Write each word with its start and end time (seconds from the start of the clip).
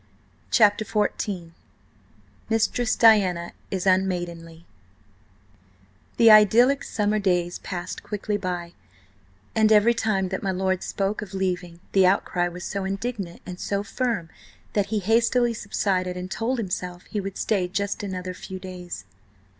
CHAPTER 0.49 0.83
XIV 0.83 1.51
MISTRESS 2.49 2.95
DIANA 2.95 3.51
IS 3.69 3.85
UNMAIDENLY 3.85 4.65
THE 6.17 6.31
idyllic 6.31 6.83
summer 6.83 7.19
days 7.19 7.59
passed 7.59 8.01
quickly 8.01 8.35
by, 8.35 8.73
and 9.53 9.71
every 9.71 9.93
time 9.93 10.29
that 10.29 10.41
my 10.41 10.49
lord 10.49 10.81
spoke 10.81 11.21
of 11.21 11.35
leaving, 11.35 11.81
the 11.91 12.07
outcry 12.07 12.47
was 12.47 12.63
so 12.65 12.83
indignant 12.83 13.43
and 13.45 13.59
so 13.59 13.83
firm 13.83 14.29
that 14.73 14.87
he 14.87 14.97
hastily 14.97 15.53
subsided 15.53 16.17
and 16.17 16.31
told 16.31 16.57
himself 16.57 17.03
he 17.03 17.19
would 17.21 17.37
stay 17.37 17.67
just 17.67 18.01
another 18.01 18.33
few 18.33 18.57
days. 18.57 19.05